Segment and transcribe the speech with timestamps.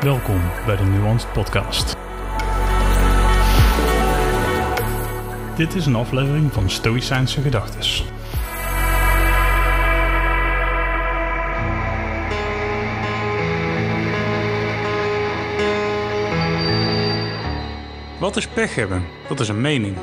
[0.00, 1.96] Welkom bij de Nuanced Podcast.
[5.56, 8.04] Dit is een aflevering van Stoïcijnse Gedachtes.
[18.20, 19.04] Wat is pech hebben?
[19.28, 19.96] Dat is een mening.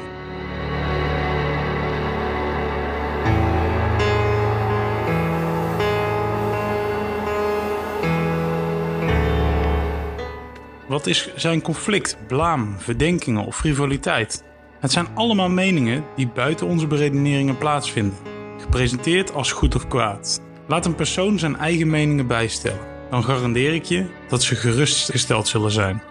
[10.88, 14.44] Wat is zijn conflict, blaam, verdenkingen of frivoliteit?
[14.80, 18.18] Het zijn allemaal meningen die buiten onze beredeneringen plaatsvinden,
[18.60, 20.42] gepresenteerd als goed of kwaad.
[20.68, 25.72] Laat een persoon zijn eigen meningen bijstellen, dan garandeer ik je dat ze gerustgesteld zullen
[25.72, 26.02] zijn.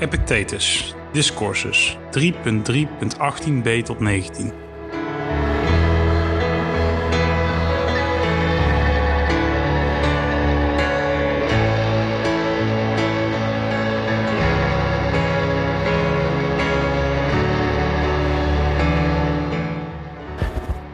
[0.00, 4.52] Epictetus, Discourses 3.3.18b tot 19.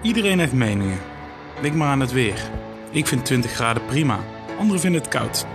[0.07, 0.99] Iedereen heeft meningen.
[1.63, 2.51] Denk maar aan het weer.
[2.91, 4.19] Ik vind 20 graden prima,
[4.59, 5.47] anderen vinden het koud.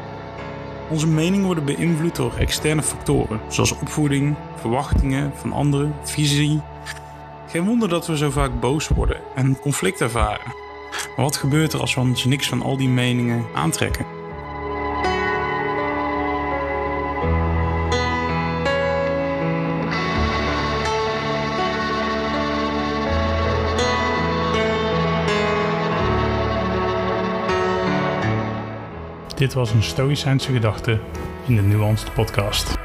[0.90, 6.62] Onze meningen worden beïnvloed door externe factoren, zoals opvoeding, verwachtingen van anderen, visie.
[7.48, 10.54] Geen wonder dat we zo vaak boos worden en conflict ervaren.
[11.16, 14.21] Maar wat gebeurt er als we ons niks van al die meningen aantrekken?
[29.42, 31.00] Dit was een Stoïcijnse gedachte
[31.48, 32.78] in de Nuanced Podcast.